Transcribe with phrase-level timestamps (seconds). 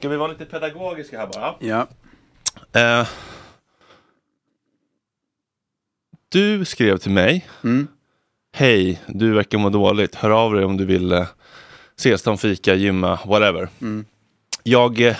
[0.00, 1.54] Ska vi vara lite pedagogiska här bara?
[1.58, 1.86] Ja.
[2.80, 3.08] Eh,
[6.28, 7.46] du skrev till mig.
[7.64, 7.88] Mm.
[8.52, 10.14] Hej, du verkar må dåligt.
[10.14, 11.26] Hör av dig om du vill eh,
[11.96, 13.68] ses, ta en fika, gymma, whatever.
[13.80, 14.04] Mm.
[14.62, 15.16] Jag eh,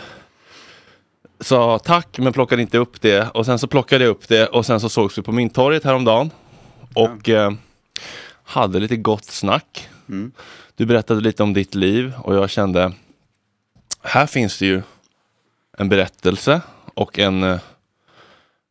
[1.40, 4.66] sa tack men plockade inte upp det och sen så plockade jag upp det och
[4.66, 6.30] sen så sågs vi på Mynttorget häromdagen
[6.94, 7.52] och eh,
[8.44, 9.88] hade lite gott snack.
[10.08, 10.32] Mm.
[10.74, 12.92] Du berättade lite om ditt liv och jag kände
[14.02, 14.82] här finns det ju
[15.78, 16.60] en berättelse
[16.94, 17.60] och en, eh,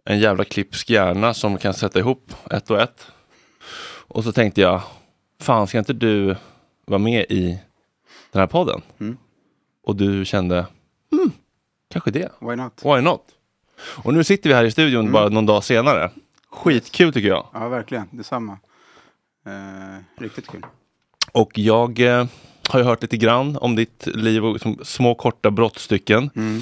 [0.06, 3.06] en jävla klipsk hjärna som kan sätta ihop ett och ett.
[4.08, 4.82] Och så tänkte jag,
[5.40, 6.36] fan ska inte du
[6.86, 7.60] vara med i
[8.32, 8.82] den här podden?
[9.00, 9.18] Mm.
[9.84, 10.66] Och du kände,
[11.12, 11.32] hmm,
[11.92, 12.32] kanske det.
[12.42, 12.82] Why not?
[12.86, 13.22] Why not?
[14.04, 15.12] Och nu sitter vi här i studion Mm.
[15.12, 16.12] bara någon dag senare.
[16.52, 17.48] Skitkul tycker jag.
[17.54, 18.08] Ja, verkligen.
[18.12, 18.58] Detsamma.
[19.46, 20.66] Eh, riktigt kul.
[21.32, 22.26] Och jag eh,
[22.72, 26.30] har ju hört lite grann om ditt liv och liksom, små korta brottstycken.
[26.36, 26.62] Mm.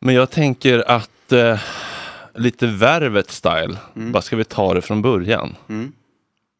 [0.00, 1.60] Men jag tänker att eh,
[2.34, 4.12] lite värvet style, Mm.
[4.12, 5.56] bara ska vi ta det från början?
[5.68, 5.92] Mm.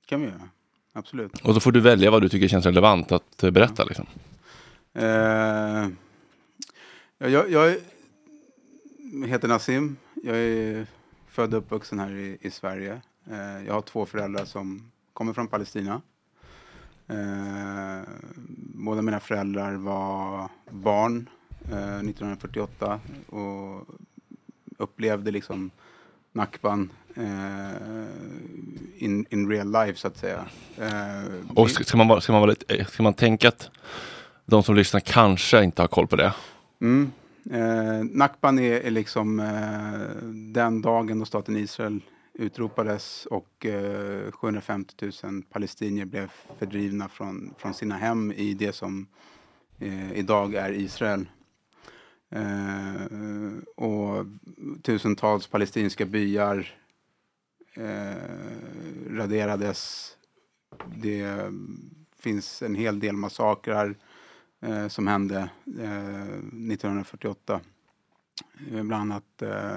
[0.07, 0.49] kan vi göra.
[0.93, 1.41] Absolut.
[1.43, 3.85] Och så får du välja vad du tycker känns relevant att eh, berätta.
[3.85, 4.07] Liksom.
[4.95, 5.89] Eh,
[7.19, 7.77] ja, jag, jag
[9.29, 9.97] heter Nassim.
[10.23, 10.87] Jag är
[11.31, 13.01] född och uppvuxen här i, i Sverige.
[13.31, 16.01] Eh, jag har två föräldrar som kommer från Palestina.
[17.09, 18.09] Eh,
[18.75, 21.29] båda mina föräldrar var barn
[21.65, 23.87] eh, 1948 och
[24.79, 25.71] upplevde liksom
[26.33, 28.05] Nakban eh,
[28.97, 30.45] in, in real life så att säga.
[30.79, 33.71] Eh, Och ska, man vara, ska, man vara lite, eh, ska man tänka att
[34.47, 36.35] de som lyssnar kanske inte har koll på det?
[36.81, 37.11] Mm.
[38.13, 39.37] Nakban är, är liksom
[40.55, 42.01] den dagen då staten Israel
[42.35, 49.07] utropades och eh, 750 000 palestinier blev fördrivna från, från sina hem i det som
[49.79, 51.27] eh, idag är Israel.
[52.31, 53.03] Eh,
[53.77, 54.27] och
[54.83, 56.75] tusentals palestinska byar
[57.75, 58.15] eh,
[59.11, 60.11] raderades.
[60.97, 61.53] Det
[62.19, 63.97] finns en hel del massakrer
[64.61, 65.39] eh, som hände
[65.79, 67.61] eh, 1948.
[68.71, 69.77] Eh, bland annat eh,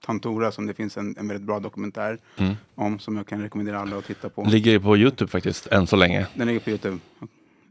[0.00, 2.54] Tantora som det finns en, en väldigt bra dokumentär Mm.
[2.74, 4.44] om som jag kan rekommendera alla att titta på.
[4.44, 6.26] Ligger på Youtube faktiskt, än så länge.
[6.34, 6.98] Den ligger på Youtube.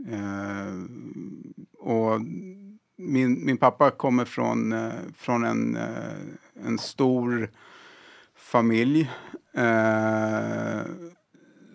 [0.08, 0.84] Eh,
[1.80, 2.22] och
[2.98, 7.50] min, min pappa kommer från, eh, från en, eh, en stor
[8.36, 9.10] familj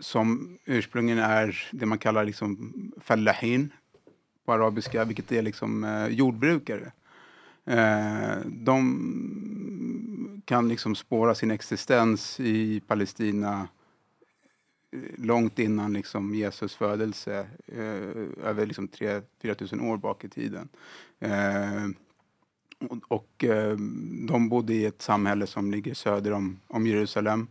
[0.00, 3.72] som ursprungligen är det man kallar liksom fallahin
[4.46, 6.92] på arabiska, vilket är liksom jordbrukare.
[8.46, 9.00] De
[10.44, 13.68] kan liksom spåra sin existens i Palestina
[14.92, 20.68] eh, långt innan liksom Jesus födelse, eh, över liksom 3-4 tusen år bak i tiden.
[21.20, 21.86] Eh,
[22.88, 23.76] och och eh,
[24.28, 27.48] de bodde i ett samhälle som ligger söder om, om Jerusalem.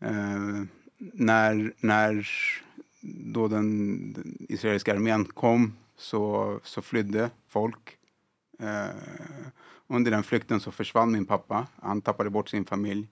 [0.00, 0.64] Eh,
[0.98, 2.28] när, när
[3.32, 7.96] då den, den israeliska armén kom så, så flydde folk.
[8.58, 8.88] Eh,
[9.88, 11.66] under den flykten så försvann min pappa.
[11.82, 13.08] Han tappade bort sin familj.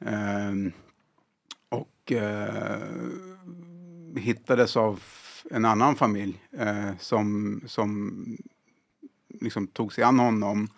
[0.00, 0.52] Eh,
[1.68, 2.82] och eh,
[4.16, 5.02] hittades av
[5.50, 8.12] en annan familj eh, som, som
[9.40, 10.68] liksom tog sig an honom.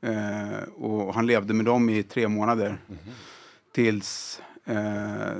[0.00, 2.78] Eh, och han levde med dem i tre månader.
[3.72, 5.36] Tills eh,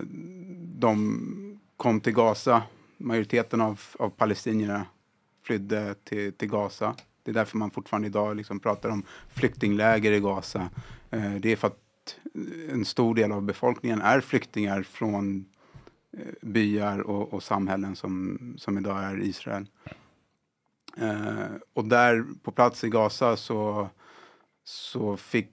[0.79, 2.63] de kom till Gaza.
[2.97, 4.87] Majoriteten av, av palestinierna
[5.43, 6.95] flydde till, till Gaza.
[7.27, 9.03] Det är därför man fortfarande idag liksom pratar om
[9.35, 10.69] flyktingläger i Gaza.
[11.11, 15.47] Eh, det är för att eh, en stor del av befolkningen är flyktingar från
[16.13, 19.67] eh, byar och, och samhällen som, som idag är Israel.
[20.97, 23.89] Eh, och där på plats i Gaza så,
[24.65, 25.51] så fick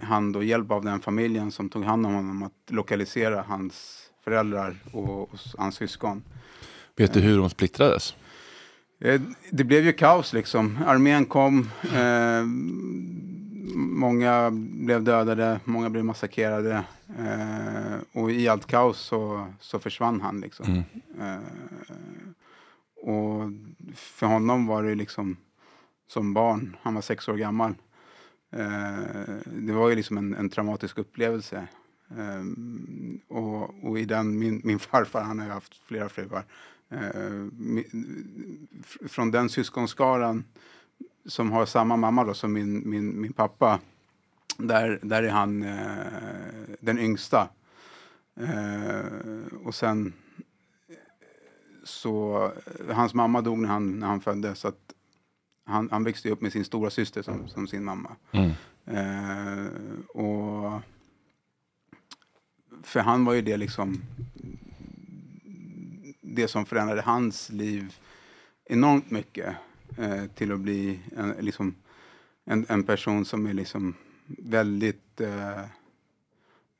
[0.00, 4.76] han då hjälp av den familjen som tog hand om honom att lokalisera hans föräldrar
[4.92, 6.22] och, och hans syskon.
[6.96, 8.14] Vet du hur de splittrades?
[8.98, 9.20] Eh,
[9.50, 10.78] Det blev ju kaos liksom.
[10.86, 12.44] Armén kom, eh,
[13.76, 16.84] många blev dödade, många blev massakrerade.
[17.18, 20.66] Eh, och i allt kaos så, så försvann han liksom.
[20.66, 20.82] Mm.
[21.20, 21.40] Eh,
[23.02, 23.50] och
[23.94, 25.36] för honom var det liksom
[26.08, 27.74] som barn, han var sex år gammal.
[28.52, 31.68] Eh, det var ju liksom en, en traumatisk upplevelse.
[32.10, 32.44] Eh,
[33.36, 36.44] och, och i den, min, min farfar, han har ju haft flera fruar.
[36.88, 37.46] Eh,
[39.08, 40.44] från den syskonskaran
[41.26, 43.80] som har samma mamma då som min, min, min pappa.
[44.58, 47.48] Där, där är han eh, den yngsta.
[48.40, 49.04] Eh,
[49.64, 50.12] och sen
[51.84, 52.52] så,
[52.90, 54.58] hans mamma dog när han, när han föddes.
[54.58, 54.94] Så att
[55.64, 58.16] han, han växte upp med sin stora syster som, som sin mamma.
[58.32, 58.50] Mm.
[58.86, 59.66] Eh,
[60.08, 60.80] och
[62.82, 64.02] för han var ju det liksom
[66.36, 67.94] det som förändrade hans liv
[68.64, 69.54] enormt mycket
[69.98, 71.74] eh, till att bli en, liksom,
[72.44, 73.94] en, en person som är liksom
[74.26, 75.60] väldigt, eh,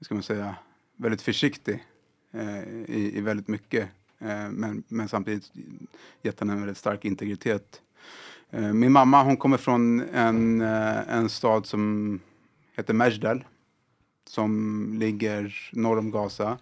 [0.00, 0.54] ska man säga,
[0.96, 1.84] väldigt försiktig
[2.32, 3.88] eh, i, i väldigt mycket.
[4.18, 5.52] Eh, men, men samtidigt
[6.22, 7.82] gett henne en väldigt stark integritet.
[8.50, 12.20] Eh, min mamma hon kommer från en, eh, en stad som
[12.76, 13.44] heter Mejdal
[14.28, 16.58] som ligger norr om Gaza,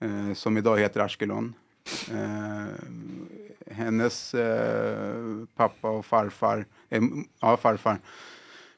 [0.00, 1.54] eh, som idag heter Ashkelon.
[2.10, 2.66] Eh,
[3.70, 7.02] hennes eh, pappa och farfar, eh,
[7.40, 7.98] ja farfar,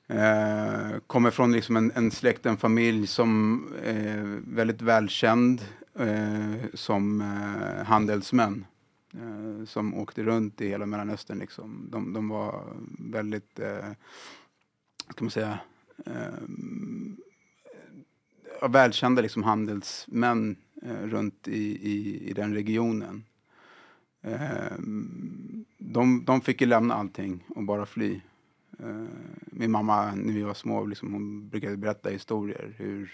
[0.07, 5.61] eh, kommer från liksom en, en släkt, en familj som är väldigt välkänd
[5.99, 8.67] eh, som eh, handelsmän.
[9.15, 11.39] Eh, som åkte runt i hela Mellanöstern.
[11.39, 11.89] Liksom.
[11.91, 12.63] De, de var
[12.99, 13.91] väldigt, eh,
[15.11, 15.59] ska man säga,
[16.07, 16.35] eh,
[18.69, 23.25] välkända liksom, handelsmän Eh, runt i, i, i den regionen.
[24.23, 24.79] Eh,
[25.79, 28.21] de, de fick ju lämna allting och bara fly.
[28.79, 29.05] Eh,
[29.47, 33.13] min mamma, när vi var små, liksom, hon brukade berätta historier hur,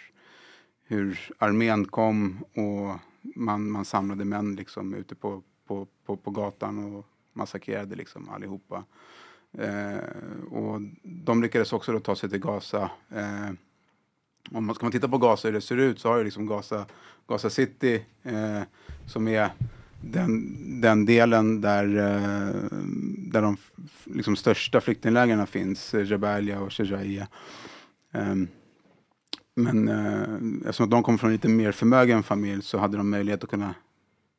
[0.85, 2.99] hur armén kom och
[3.37, 8.85] man, man samlade män liksom, ute på, på, på, på gatan och massakrerade liksom, allihopa.
[9.53, 9.99] Eh,
[10.51, 12.91] och de lyckades också då ta sig till Gaza.
[13.09, 13.51] Eh,
[14.51, 16.47] om man ska man titta på Gaza hur det ser ut så har ju liksom
[16.47, 16.87] Gaza,
[17.29, 18.63] Gaza City eh,
[19.07, 19.51] som är
[20.01, 22.55] den, den delen där, eh,
[23.17, 23.57] där de
[24.05, 27.29] liksom största flyktinglägren finns, eh, Jabalia och Shejaiya.
[28.13, 28.49] Um,
[29.55, 33.45] men eh, eftersom de kom från en lite mer förmögen familj så hade de möjlighet
[33.45, 33.75] att kunna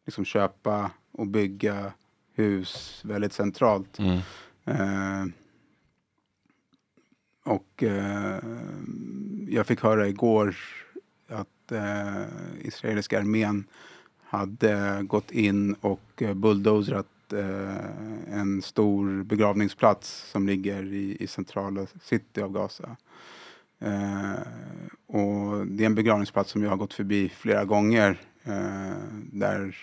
[0.06, 1.94] liksom, köpa och bygga
[2.34, 4.00] hus väldigt centralt.
[4.00, 4.22] Mm.
[7.44, 8.40] Och eh,
[9.50, 10.56] jag fick höra igår
[11.30, 12.24] att eh,
[12.62, 13.66] israeliska armén
[14.24, 22.42] hade gått in och bulldozrat eh, en stor begravningsplats som ligger i, i centrala city
[22.42, 22.98] av Gaza.
[23.80, 24.40] Eh,
[25.08, 28.98] och det är en begravningsplats som jag har gått förbi flera gånger eh,
[29.32, 29.78] där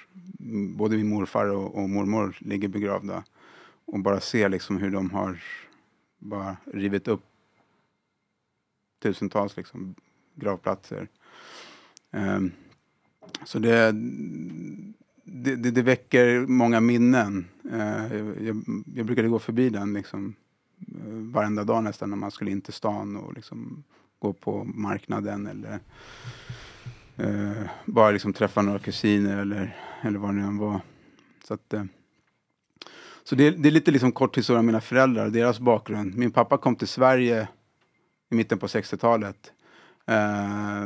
[0.76, 3.24] både min morfar och, och mormor ligger begravda
[3.84, 5.42] och bara se liksom hur de har
[6.18, 7.24] bara rivit upp
[9.00, 9.94] tusentals liksom
[10.34, 11.08] gravplatser.
[12.10, 12.52] Um,
[13.44, 13.92] så det,
[15.24, 17.46] det, det, det väcker många minnen.
[17.72, 18.14] Uh,
[18.46, 18.62] jag,
[18.94, 20.34] jag brukade gå förbi den liksom,
[20.96, 23.84] uh, varenda dag nästan när man skulle in till stan och liksom
[24.18, 25.80] gå på marknaden eller
[27.20, 30.80] uh, bara liksom träffa några kusiner eller, eller vad det nu än var.
[31.44, 31.74] Så, att,
[33.24, 36.16] så det, det är lite liksom kort historia om mina föräldrar och deras bakgrund.
[36.16, 37.48] Min pappa kom till Sverige
[38.30, 39.52] i mitten på 60-talet.
[40.06, 40.84] Eh,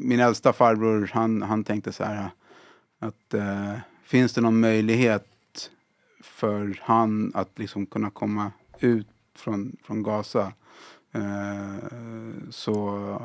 [0.00, 2.30] min äldsta farbror, han, han tänkte så här
[2.98, 3.74] att eh,
[4.04, 5.70] finns det någon möjlighet
[6.20, 10.52] för han att liksom kunna komma ut från, från Gaza
[11.12, 11.76] eh,
[12.50, 13.20] så,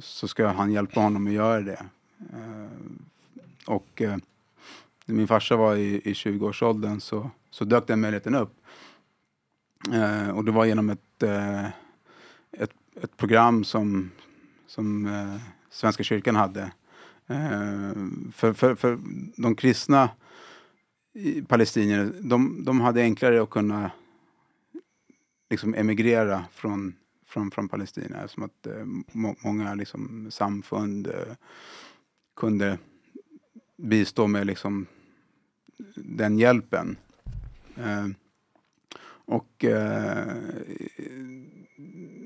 [0.00, 1.86] så ska han hjälpa honom att göra det.
[2.32, 2.68] Eh,
[3.66, 4.16] och eh,
[5.06, 8.63] när min farsa var i, i 20-årsåldern så, så dök den möjligheten upp.
[9.92, 11.64] Eh, och det var genom ett, eh,
[12.52, 14.10] ett, ett program som,
[14.66, 15.36] som eh,
[15.70, 16.72] Svenska kyrkan hade.
[17.26, 17.92] Eh,
[18.32, 18.98] för, för, för
[19.36, 20.10] de kristna
[21.48, 23.90] palestinierna, de, de hade enklare att kunna
[25.50, 26.94] liksom emigrera från,
[27.26, 28.28] från, från Palestina.
[28.28, 31.34] Som att eh, må, många liksom, samfund eh,
[32.36, 32.78] kunde
[33.76, 34.86] bistå med liksom,
[35.94, 36.96] den hjälpen.
[37.76, 38.06] Eh,
[39.24, 40.36] och eh,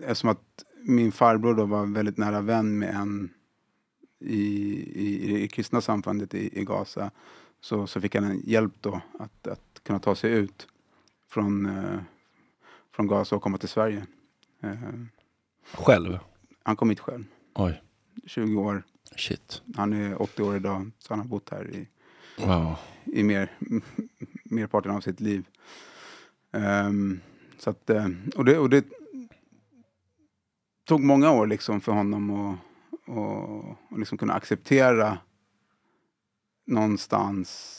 [0.02, 3.30] eftersom att min farbror då var väldigt nära vän med en
[4.20, 4.42] i,
[4.94, 7.10] i, i det kristna samfundet i, i Gaza
[7.60, 10.66] så, så fick han en hjälp då att, att kunna ta sig ut
[11.28, 11.98] från, eh,
[12.92, 14.06] från Gaza och komma till Sverige.
[14.62, 14.72] Eh,
[15.74, 16.18] Själv?
[16.62, 17.24] han kom hit själv,
[17.54, 17.82] Oj,
[18.26, 18.82] 20 år.
[19.16, 19.62] shit.
[19.76, 21.88] Han är 80 år idag, så han har bott här i,
[22.46, 22.76] Wow.
[23.04, 23.52] i mer,
[24.44, 25.44] merparten av sitt liv.
[26.52, 27.20] Um,
[27.58, 28.84] så att, eh, och, det, och det
[30.84, 32.58] tog många år liksom för honom att
[33.08, 35.18] och, och liksom kunna acceptera
[36.66, 37.74] någonstans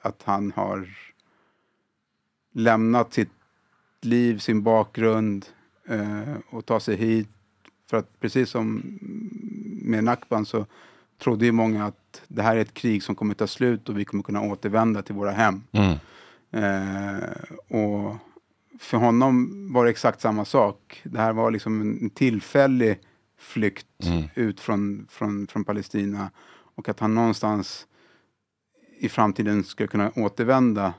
[0.00, 0.88] att han har
[2.52, 3.30] lämnat sitt
[4.00, 5.46] liv, sin bakgrund
[5.88, 7.28] eh, och ta sig hit.
[7.90, 8.82] För att precis som
[9.82, 10.66] med Nakban så
[11.18, 14.04] trodde ju många att det här är ett krig som kommer ta slut och vi
[14.04, 15.62] kommer kunna återvända till våra hem.
[15.72, 15.98] Mm.
[16.50, 17.18] Eh,
[17.68, 18.16] och
[18.78, 21.00] för honom var det exakt samma sak.
[21.04, 23.00] Det här var liksom en tillfällig
[23.38, 24.24] flykt Mm.
[24.34, 26.30] ut från, från, från Palestina
[26.74, 27.86] och att han någonstans
[28.98, 30.94] i framtiden skulle kunna återvända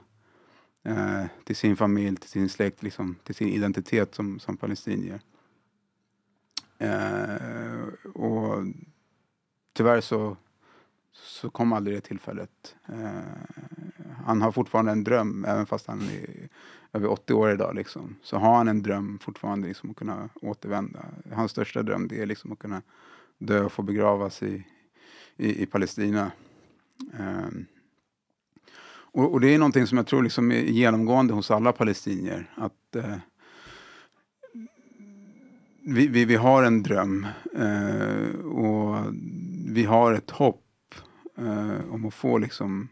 [0.83, 5.21] eh, till sin familj, till sin släkt, liksom, till sin identitet som, som palestinier.
[6.77, 8.63] Eh, och
[9.73, 10.37] tyvärr så,
[11.23, 12.75] så kom aldrig det tillfället.
[12.87, 13.21] Eh,
[14.25, 16.49] han har fortfarande en dröm, även fast han är
[16.93, 17.75] över 80 år idag.
[17.75, 21.05] Liksom, så har han en dröm fortfarande liksom, att kunna återvända.
[21.31, 22.81] Hans största dröm det är liksom att kunna
[23.37, 24.63] dö och få begravas i,
[25.37, 26.31] i, i Palestina.
[27.19, 27.65] Um,
[29.11, 32.53] och, och, det är någonting som jag tror liksom är genomgående hos alla palestinier.
[32.55, 33.15] Att uh,
[35.81, 37.27] vi, vi, vi, har en dröm
[37.59, 39.05] uh, och
[39.67, 40.68] vi har ett hopp
[41.39, 42.89] uh, om att få liksom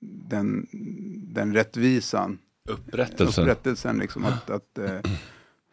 [0.00, 0.66] den,
[1.34, 2.38] den rättvisan.
[2.68, 3.44] Upprättelsen.
[3.44, 4.78] Upprättelsen liksom, att, att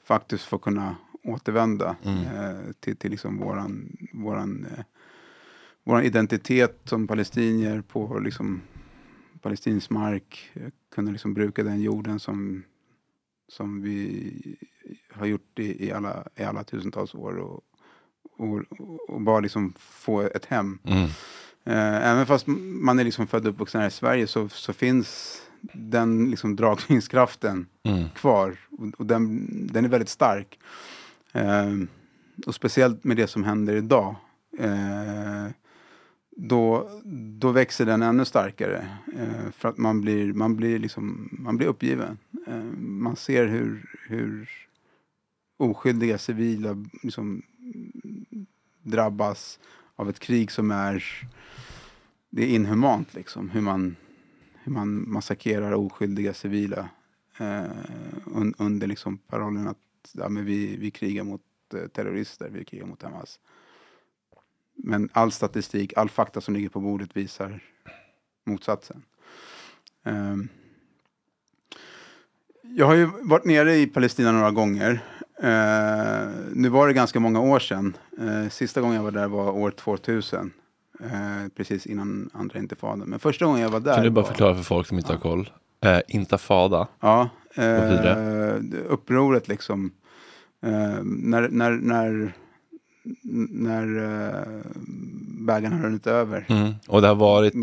[0.03, 2.17] faktiskt få kunna återvända Mm.
[2.25, 4.83] eh, till, till liksom våran, våran, eh,
[5.83, 8.61] våran identitet som palestinier på liksom
[9.41, 10.50] palestinsk mark.
[10.53, 12.63] eh, Kunna liksom bruka den jorden som,
[13.47, 14.57] som vi
[15.11, 17.38] har gjort i, i, alla, i alla tusentals år.
[17.38, 17.63] Och,
[18.41, 18.63] och,
[19.07, 20.79] och bara liksom få ett hem.
[20.83, 21.03] Mm.
[21.63, 25.41] Eh, även fast man är liksom född och uppvuxen här i Sverige så, så finns
[25.74, 28.10] den liksom dragningskraften Mm.
[28.15, 28.57] kvar.
[28.71, 30.60] Och, och den, den är väldigt stark.
[31.33, 31.74] Eh,
[32.45, 34.15] och speciellt med det som händer idag.
[34.60, 35.48] Eh,
[36.38, 36.89] då,
[37.39, 38.88] då växer den ännu starkare.
[39.17, 42.17] Eh, för att man blir, man blir, liksom, man blir uppgiven.
[42.48, 44.50] Eh, man ser hur, hur
[45.57, 47.41] oskyldiga civila liksom,
[48.83, 49.59] drabbas
[49.95, 51.27] av ett krig som är
[52.29, 53.50] det är inhumant liksom.
[53.50, 53.95] Hur man,
[54.63, 56.89] hur man massakrerar oskyldiga civila
[57.38, 57.71] eh,
[58.25, 59.77] un, under liksom parollen att
[60.13, 61.41] ja, men vi, vi krigar mot
[61.73, 63.39] eh, terrorister, vi krigar mot Hamas.
[64.75, 67.59] Men all statistik, all fakta som ligger på bordet visar
[68.43, 69.03] motsatsen.
[70.03, 70.38] Eh,
[72.61, 75.03] jag har ju varit nere i Palestina några gånger.
[75.43, 77.98] Eh, nu var det ganska många år sedan.
[78.19, 80.51] Eh, sista gången jag var där var år 2000.
[81.00, 81.07] Eh,
[81.55, 83.00] precis innan andra intifadan.
[83.10, 83.93] Men första gången jag var där.
[83.95, 85.50] Kan du bara var, förklara för folk som inte har koll?
[85.83, 86.88] Eh, intafada.
[87.00, 88.55] Ja, eh,
[88.88, 89.91] upproret liksom.
[90.63, 92.33] Eh, när när, när,
[93.50, 94.48] när eh,
[95.39, 96.45] bägaren har runnit över.
[96.50, 96.74] Mm.
[96.88, 97.53] Och det har varit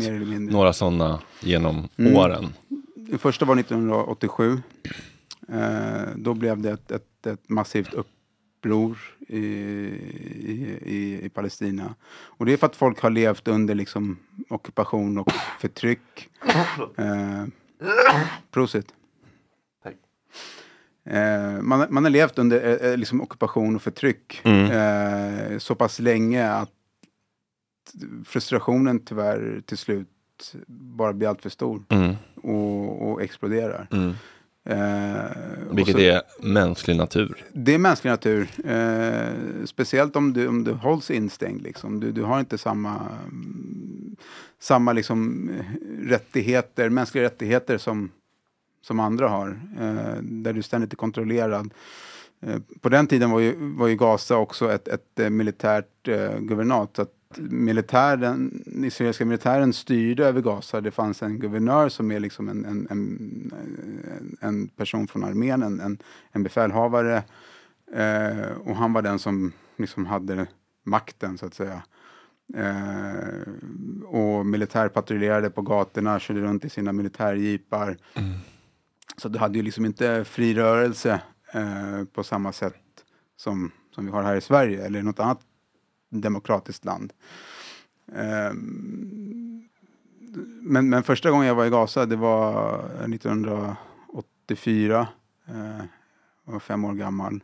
[0.51, 2.15] några sådana genom Mm.
[2.15, 2.45] åren.
[2.95, 4.61] Den första var 1987.
[5.49, 8.97] Eh, då blev det ett, ett, ett massivt uppror
[9.27, 11.95] i, i, i, i Palestina.
[12.11, 14.17] Och det är för att folk har levt under liksom,
[14.49, 16.29] ockupation och förtryck.
[16.97, 17.45] Eh,
[18.51, 18.93] prosit.
[21.05, 24.71] Eh, man, man har levt under eh, eh, liksom ockupation och förtryck Mm.
[24.71, 26.71] eh, så pass länge att
[28.25, 30.07] frustrationen tyvärr till slut
[30.67, 32.15] bara blir allt för stor Mm.
[32.35, 33.87] och, och exploderar.
[33.91, 34.13] Mm.
[34.69, 35.23] Eh,
[35.71, 37.43] Vilket så- är mänsklig natur.
[37.53, 38.47] det är mänsklig natur.
[38.65, 41.61] Eh, speciellt om du, om du hålls instängd.
[41.61, 41.99] Liksom.
[41.99, 44.15] Du, du har inte samma, mm,
[44.59, 45.49] samma liksom,
[46.01, 48.11] rättigheter, mänskliga rättigheter som,
[48.81, 49.59] som andra har.
[49.79, 51.73] Eh, där du ständigt är kontrollerad.
[52.41, 56.39] Eh, på den tiden var ju, var ju Gaza också ett, ett eh, militärt eh,
[56.39, 56.89] guvernat.
[56.95, 60.81] Så att militären, den israeliska militären styrde över Gaza.
[60.81, 63.51] Det fanns en guvernör som är liksom en, en, en,
[64.41, 65.97] en person från armén, en, en,
[66.31, 67.23] en befälhavare.
[67.93, 70.47] Eh, och han var den som liksom hade
[70.83, 71.83] makten så att säga.
[72.55, 73.53] Eh,
[74.05, 77.97] och militärpatrullerade på gatorna, körde runt i sina militärjeepar.
[79.17, 81.21] Så du hade ju liksom inte fri rörelse
[81.53, 82.75] eh, på samma sätt
[83.37, 85.39] som, som vi har här i Sverige eller något annat
[86.09, 87.13] demokratiskt land.
[88.11, 88.53] Eh,
[90.61, 92.79] men, men första gången jag var i Gaza, det var
[93.13, 95.07] 1984.
[95.47, 95.83] Eh,
[96.45, 97.43] jag var fem år gammal.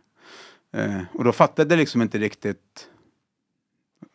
[0.71, 2.89] Eh, och då fattade jag liksom inte riktigt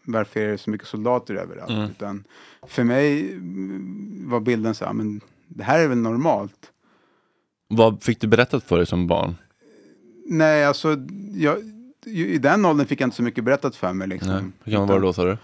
[0.04, 1.70] varför är det så mycket soldater överallt.
[1.70, 1.90] Mm.
[1.90, 2.24] Utan
[2.62, 3.38] för mig
[4.26, 6.72] var bilden så här, men det här är väl normalt.
[7.68, 9.36] Vad fick du berättat för dig som barn?
[10.26, 10.96] Nej, alltså
[11.34, 11.56] jag,
[12.06, 14.08] i den åldern fick jag inte så mycket berättat för mig.
[14.08, 14.32] Liksom.
[14.32, 14.42] Nej.
[14.64, 15.36] Hur gammal var du då sa du?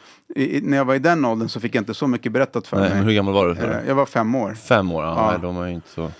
[0.42, 2.80] I, när jag var i den åldern så fick jag inte så mycket berättat för
[2.80, 3.14] Nej, men hur mig.
[3.14, 3.54] gammal var du?
[3.54, 4.54] Sa Eh, jag var fem år.
[4.54, 5.04] Fem år?
[5.04, 5.30] Ja.
[5.30, 6.10] Nej, de var ju inte så.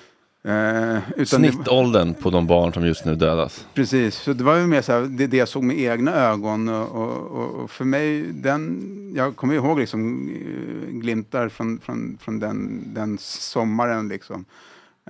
[0.49, 3.67] Eh, utan Snittåldern på de barn som just nu dödas.
[3.75, 6.69] precis, så det var ju mer så här, det, det jag såg med egna ögon.
[6.69, 12.39] Och, och, och, för mig, den, jag kommer ihåg liksom eh, glimtar från, från, från
[12.39, 14.09] den, den sommaren.
[14.09, 14.45] Liksom.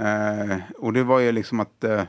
[0.00, 2.02] Eh, och det var ju liksom att eh,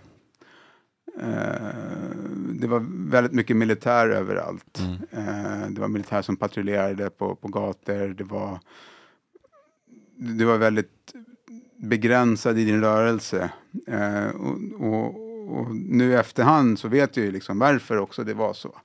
[2.60, 4.80] det var väldigt mycket militär överallt.
[4.80, 5.28] Mm.
[5.28, 8.08] Eh, det var militär som patrullerade på, på gator.
[8.08, 8.60] Det var,
[10.16, 11.14] det var väldigt
[11.78, 13.50] begränsad i din rörelse.
[13.88, 18.34] Eh, och, och, och, nu i efterhand så vet jag ju liksom varför också det
[18.34, 18.76] var så.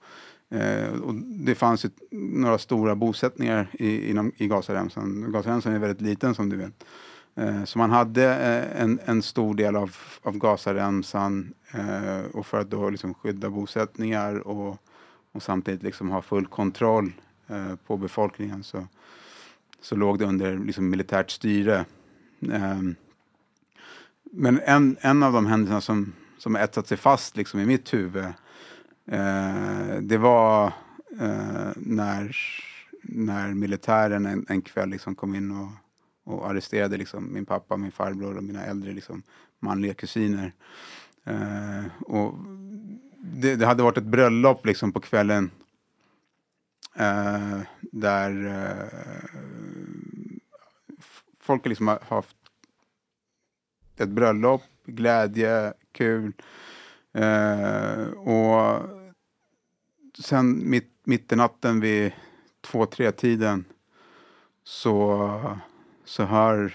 [0.51, 5.33] Eh, och det fanns ju några stora bosättningar i, inom, i Gazaremsan.
[5.33, 6.85] Gazaremsan är väldigt liten som du vet.
[7.35, 12.61] Eh, så man hade eh, en, en stor del av, av Gazaremsan eh, och för
[12.61, 14.79] att då liksom skydda bosättningar och,
[15.33, 17.12] och samtidigt liksom ha full kontroll
[17.87, 18.87] på befolkningen så,
[19.81, 21.85] så låg det under liksom militärt styre.
[22.53, 22.95] Ehm,
[24.25, 28.25] men en, en av de händelserna som, som etsat sig fast liksom i mitt huvud
[30.01, 30.73] det var
[31.77, 32.37] när,
[33.03, 35.82] när militären en, en kväll liksom kom in och,
[36.25, 39.23] och arresterade liksom min pappa, min farbror och mina äldre liksom
[39.61, 40.52] manliga kusiner.
[41.25, 42.35] Eh, och
[43.19, 45.50] det, det, hade varit ett bröllop liksom på kvällen
[46.95, 49.00] eh, där eh,
[51.41, 52.37] folk liksom har haft
[53.97, 56.33] ett bröllop, glädje, kul.
[57.12, 58.83] Eh, och
[60.19, 62.12] sen mitt, mitt i natten vid
[62.61, 63.64] två, tre tiden
[64.64, 65.59] så,
[66.12, 66.73] så hör,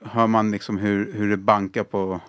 [0.00, 2.20] hör man liksom hur, hur det bankar på,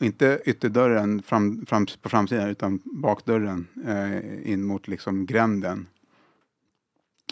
[0.00, 5.86] inte ytterdörren fram, fram, på framsidan utan bakdörren eh, in mot liksom gränden.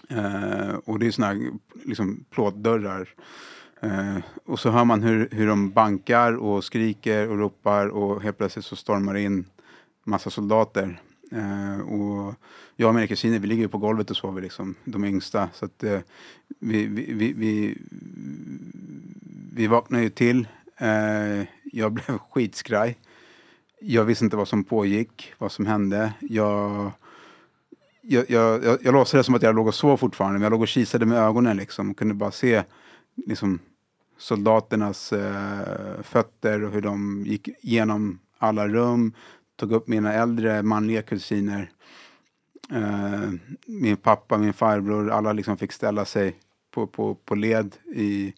[0.08, 1.50] Eh, och det är såna här
[1.84, 3.08] liksom, plåtdörrar.
[3.80, 8.38] Eh, och så hör man hur, hur de bankar och skriker och ropar och helt
[8.38, 9.44] plötsligt så stormar det in
[10.04, 11.00] massa soldater.
[11.34, 12.34] Eh, och
[12.76, 15.48] jag och mina kusiner vi ligger ju på golvet och sover, liksom, de yngsta.
[15.54, 16.00] Så att, eh,
[16.58, 17.78] vi, vi, vi, vi,
[19.52, 20.48] vi vaknade ju till.
[20.76, 22.96] Eh, jag blev skitskraj.
[23.80, 26.12] Jag visste inte vad som pågick, vad som hände.
[26.20, 26.92] Jag
[28.06, 30.62] jag, jag, jag, jag låtsades som att jag låg och sov fortfarande, men jag låg
[30.62, 32.62] och kisade med ögonen liksom och kunde bara se
[33.26, 33.58] liksom,
[34.18, 39.12] soldaternas eh, fötter och hur de gick igenom alla rum,
[39.56, 41.70] tog upp mina äldre manliga kusiner.
[42.70, 43.30] Eh,
[43.66, 46.36] min pappa, min farbror, alla liksom fick ställa sig
[46.70, 48.34] på, på, på led i,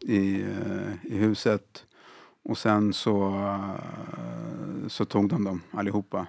[0.00, 1.84] i, eh, i huset.
[2.44, 6.26] Och sen så, eh, så tog de dem allihopa.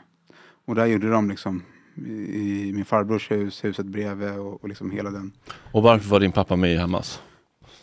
[0.65, 1.63] Och där gjorde de liksom
[1.97, 5.31] i min farbrors hus, huset bredvid och, och liksom hela den.
[5.71, 7.21] Och varför var din pappa med i Hamas?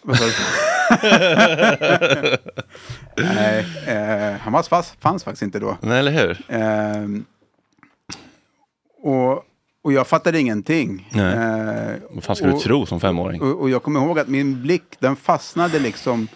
[3.16, 5.76] Nej, eh, Hamas fanns, fanns, faktiskt inte då.
[5.80, 6.44] Nej, eller hur?
[6.48, 7.06] Eh,
[9.02, 9.44] och,
[9.82, 11.08] och jag fattade ingenting.
[11.12, 11.34] Nej.
[11.34, 13.40] Eh, Vad fan skulle du tro som femåring?
[13.42, 16.28] Och, och, jag kommer ihåg att min blick, den fastnade liksom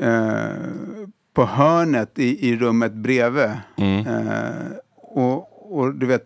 [0.00, 0.48] eh,
[1.34, 3.50] på hörnet i, i rummet bredvid.
[3.76, 4.06] Mm.
[4.06, 4.52] Eh,
[4.96, 6.24] och, och du vet,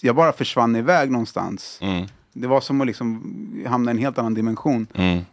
[0.00, 1.78] jag bara försvann iväg någonstans.
[1.82, 2.06] Mm.
[2.34, 4.86] Det var som att liksom hamna i en helt annan dimension.
[4.94, 5.24] Mm.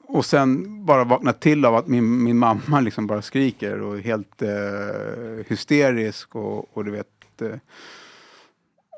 [0.00, 4.00] Och sen bara vakna till av att min, min mamma liksom bara skriker och är
[4.00, 7.42] helt eh, hysterisk och, och du vet.
[7.42, 7.56] Eh,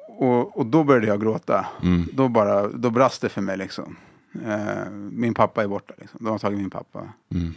[0.08, 1.66] och, och då började jag gråta.
[1.82, 2.08] Mm.
[2.12, 3.96] Då, bara, då brast det för mig liksom.
[4.44, 6.18] Eh, min pappa är borta liksom.
[6.22, 7.08] De har tagit min pappa.
[7.34, 7.54] Mm.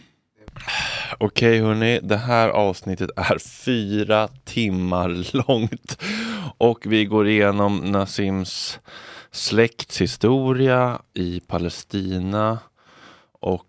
[1.19, 5.09] Okej hörni, det här avsnittet är fyra timmar
[5.47, 6.01] långt
[6.57, 8.79] och vi går igenom Nasims
[9.31, 12.59] släktshistoria i Palestina
[13.31, 13.65] och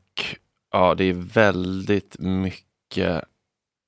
[0.73, 3.25] ja, det är väldigt mycket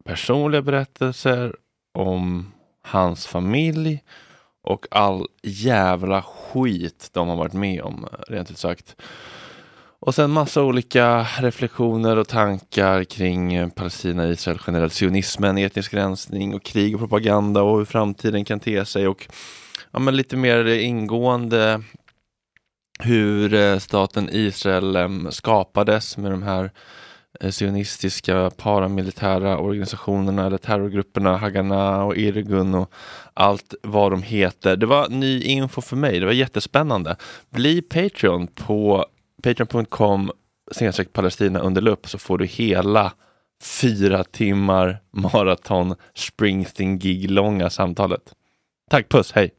[0.05, 1.57] personliga berättelser
[1.94, 4.03] om hans familj
[4.62, 8.96] och all jävla skit de har varit med om, rent ut sagt.
[10.02, 16.54] Och sen massa olika reflektioner och tankar kring eh, Palestina, Israel generellt, sionismen, etnisk rensning
[16.54, 19.26] och krig och propaganda och hur framtiden kan te sig och
[19.90, 21.82] ja, men lite mer ingående
[23.00, 26.70] hur eh, staten Israel eh, skapades med de här
[27.50, 32.92] sionistiska paramilitära organisationerna eller terrorgrupperna Haganah och Irgun och
[33.34, 34.76] allt vad de heter.
[34.76, 37.16] Det var ny info för mig, det var jättespännande.
[37.50, 39.06] Bli Patreon på
[39.42, 40.31] patreon.com
[41.12, 43.12] Palestina under lupp så får du hela
[43.62, 48.33] fyra timmar maraton Springsteen gig långa samtalet.
[48.90, 49.50] Tack, puss, hej!